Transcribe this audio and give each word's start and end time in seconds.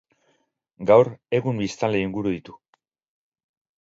Gaur 0.91 1.11
egun 1.39 1.61
biztanle 1.65 2.03
inguru 2.07 2.33
ditu. 2.39 2.57